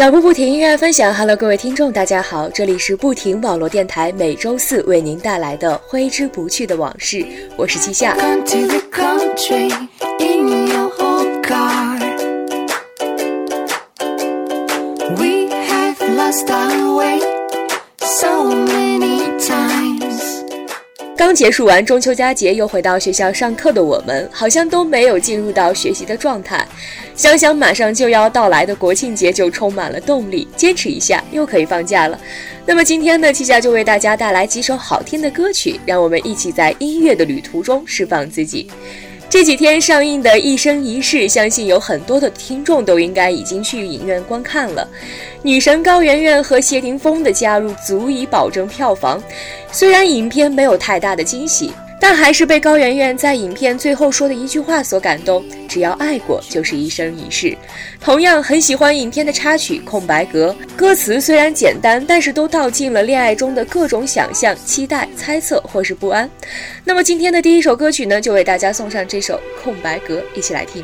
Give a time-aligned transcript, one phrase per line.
[0.00, 1.14] 脚步不停，音乐分享。
[1.14, 7.22] Hello，各位听众，大家好，这里是不停网络电台，每周四为您带来的挥之不去的往事。
[7.54, 8.16] 我是七夏。
[21.14, 26.66] 刚结束完中秋佳节，又回到学校上课的我们，好像都没有进入到学习的状态。
[27.14, 30.48] 想想马上就要到来的国庆节，就充满了动力。
[30.56, 32.18] 坚持一下，又可以放假了。
[32.64, 38.70] 那么今天呢，七夏就为大家带来几首好听的歌曲，让我们一起在音乐的旅途中释放自己。
[39.28, 44.88] 这几天上映的《一生一世》，相信有很多的听众都应该已经去影院观看了。
[45.42, 49.22] 女神高圆圆和谢霆锋的加入，足以保证票房。
[49.70, 51.70] 虽然影片没有太大的惊喜。
[52.00, 57.56] 但还是被高圆圆在影片最后说的一句话所感动：只要爱过，就是一生一世。
[58.00, 66.28] 同样很喜欢影片的插曲《空白格》，歌词虽然简单，但是都道尽了恋爱中的各种想象、期待、猜测或是不安。
[66.82, 70.82] 那么今天的第一首歌曲呢，就为大家送上这首《空白格》，一起来听。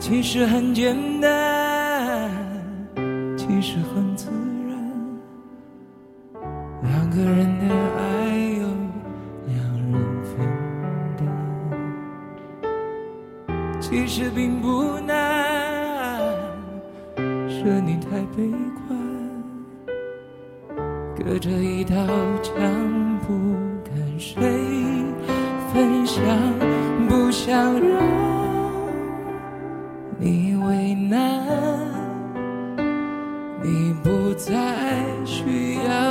[0.00, 2.30] 其实很简单，
[3.36, 4.09] 其实很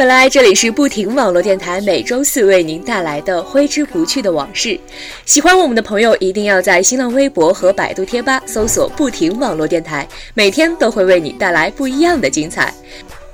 [0.00, 4.80] 回来，这里是不停网络电台，每周四为您带来的挥之不去的往事。
[5.26, 12.72] 喜欢我们的朋友，一定要在新浪微博和百度贴吧搜索“不停网络电台”，每天都会为你带来不一样的精彩。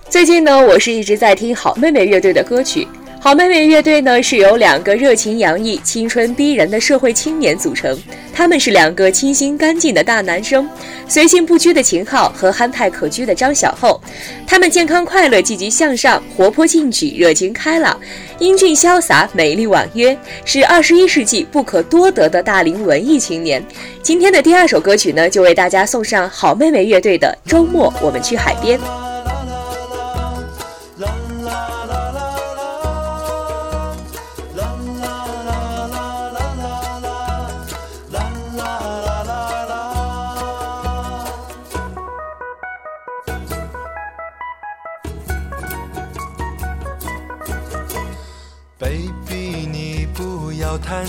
[0.08, 2.88] 最近呢，我是一直在听好妹妹乐队的歌曲。
[3.26, 7.99] 好妹妹乐队呢是由两个热情洋溢、青春逼人的社会青年组成，
[8.32, 10.70] 他们是两个清新干净的大男生，
[11.08, 14.00] 随性不拘的秦昊和憨态可掬的张小厚。
[14.46, 17.99] 他们健康快乐、积极向上、活泼进取、热情开朗、
[18.38, 23.61] 英俊潇洒、美丽婉约，是二十一世纪不可多得的大龄文艺青年。
[24.02, 28.78] 今天的第二首歌曲呢，就为大家送上好妹妹乐队的《周末我们去海边》。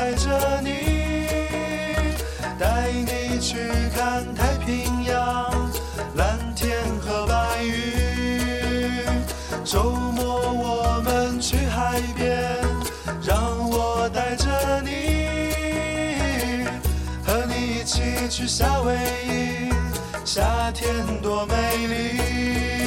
[0.00, 0.70] 带着你，
[2.58, 3.58] 带你去
[3.94, 5.70] 看太平洋，
[6.14, 9.04] 蓝天和白云。
[9.62, 12.40] 周末我们去海边，
[13.22, 14.48] 让我带着
[14.80, 15.28] 你，
[17.22, 18.96] 和你一起去夏威
[19.28, 19.70] 夷，
[20.24, 21.54] 夏天多美
[21.86, 22.79] 丽。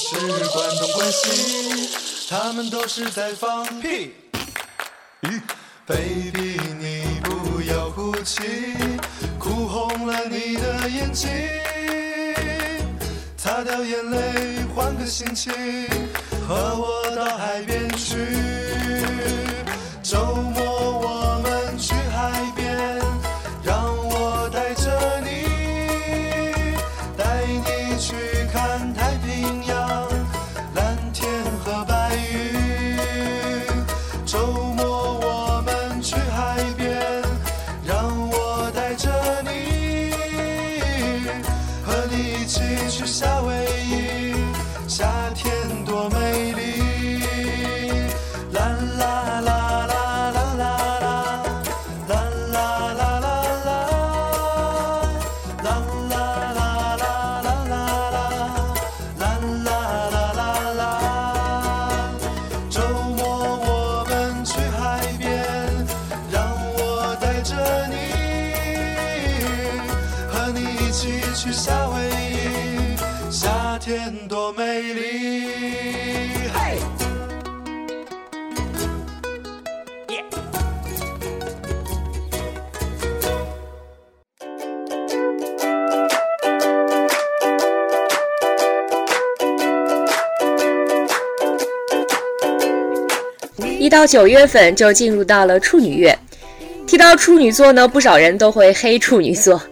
[0.00, 0.16] 是
[0.48, 1.90] 关东关西，
[2.30, 4.14] 他们都是在放屁。
[5.86, 8.42] ，baby，你不要哭泣，
[9.38, 11.28] 哭红了你的眼睛，
[13.36, 15.52] 擦掉眼泪，换个心情，
[16.48, 18.69] 和我到海边去。
[93.90, 96.16] 到九月份就进入到了处女月。
[96.86, 99.62] 提到处女座呢，不少人都会黑处女座。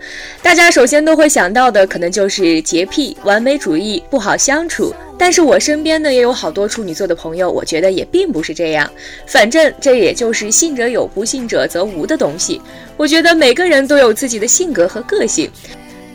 [0.40, 4.94] 大家首先都会想到的可能就是洁癖、完美主义、不好相处。
[5.18, 8.88] 但是我身边呢也有好多处女座的朋友，我觉得也并不是这样。
[9.26, 12.60] 反正这也就是信者有，不信者则无的东西。
[12.96, 15.50] 我觉得每个人都有自己的性格和个性。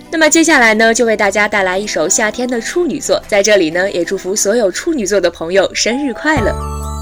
[0.10, 3.22] 那么接下来呢，就为大家带来一首夏天的处女座。
[3.27, 6.92] 在这里呢，也祝福所有处女座的朋友生日快乐。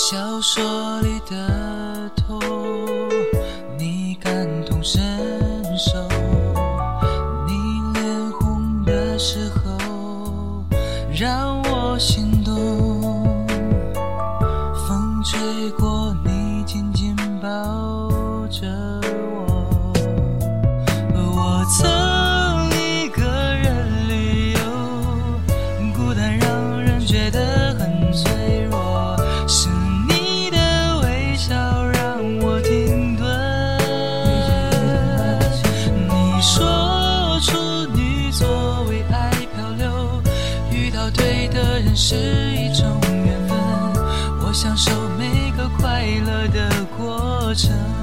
[0.00, 1.17] 小说里
[42.00, 42.86] 是一种
[43.26, 43.58] 缘分
[44.40, 47.97] 我享受每个快乐的过程。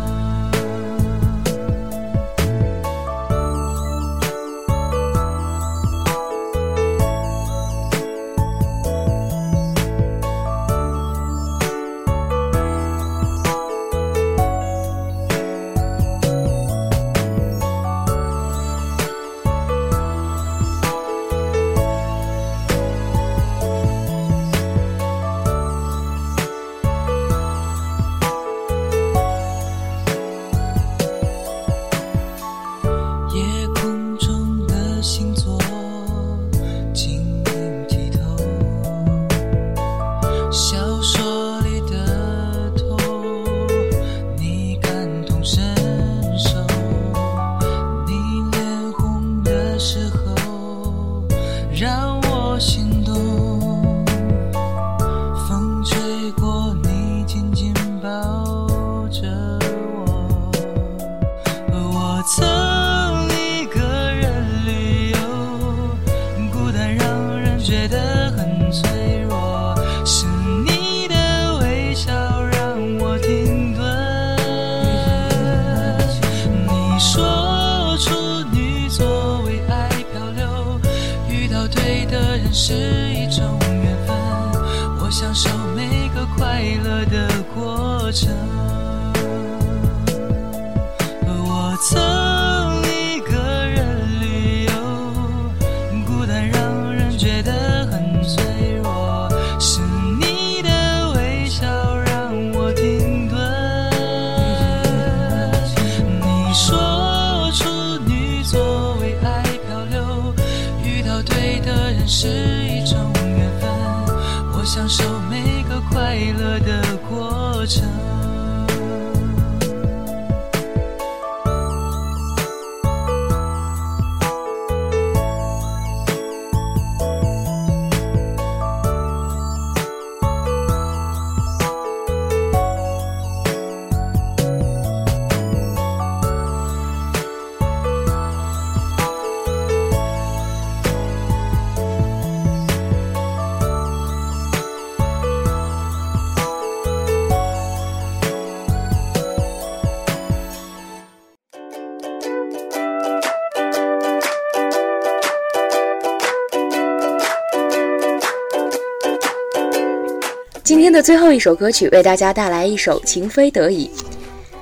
[160.95, 163.85] 的最后一首歌曲，为大家带来一首《情非得已》。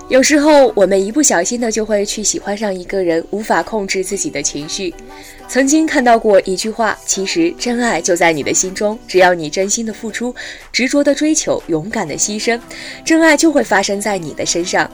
[0.09, 4.91] 有时候，我们一不小心的就会去喜欢上一个人，无法控制自己的情绪。
[5.47, 10.33] 曾经看到过一句话：“其实真爱就在你的心中，只要你真心的付出，
[10.71, 12.59] 执着的追求，勇敢的牺牲，
[13.05, 14.89] 真爱就会发生在你的身上。”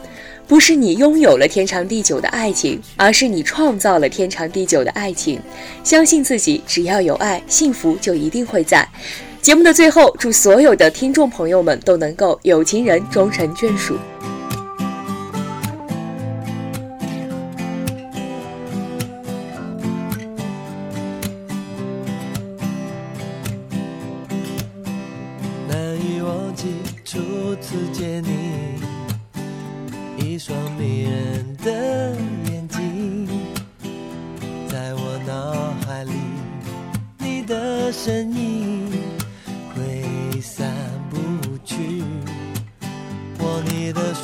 [0.46, 5.39] 不是你拥有了天长地久的爱情，而是你创造了天长地久的爱情。
[5.86, 8.86] 相信自己，只要有爱，幸福就一定会在。
[9.41, 13.98] 节目的最后祝所有的听众朋友们都能够有情人终成眷属。
[25.67, 26.67] 难以忘记
[27.05, 27.19] 初
[27.62, 28.81] 次见你
[30.17, 32.13] 一双迷人的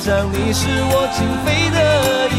[0.00, 2.34] 上你是我情非得已。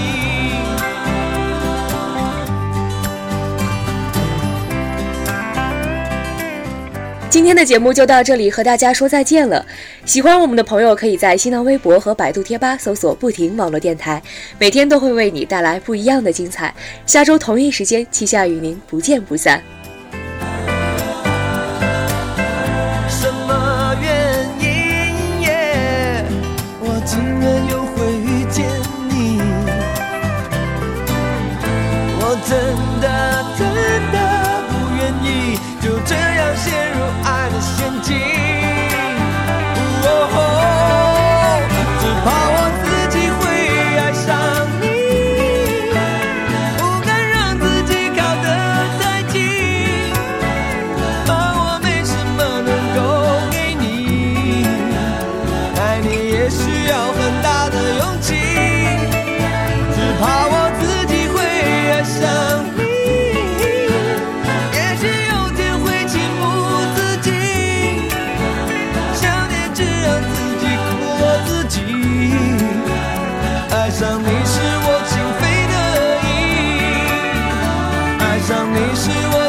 [7.30, 9.63] 今天的节目就到这里，和大家说再见了。
[10.06, 14.19] 喜欢我们的朋友，可以在新浪微博和百度贴吧搜索“不停网络电台”，
[14.58, 16.74] 每天都会为你带来不一样的精彩。
[17.06, 19.62] 下周同一时间，七下与您不见不散。
[78.73, 79.40] 你是我